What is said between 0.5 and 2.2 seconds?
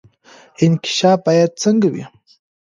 انکشاف باید څنګه وي؟